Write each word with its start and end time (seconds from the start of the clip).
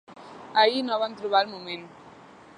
Ahir 0.61 0.81
no 0.87 0.97
van 1.03 1.15
trobar 1.21 1.43
el 1.47 1.53
moment. 1.55 1.89